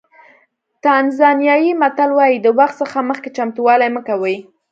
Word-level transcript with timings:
تانزانیایي 0.83 1.71
متل 1.81 2.09
وایي 2.15 2.37
د 2.41 2.47
وخت 2.59 2.75
څخه 2.81 2.99
مخکې 3.09 3.29
چمتووالی 3.37 3.89
مه 3.95 4.01
کوئ. 4.07 4.37